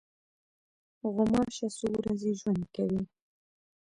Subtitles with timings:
[1.13, 3.01] غوماشه څو ورځې ژوند کوي.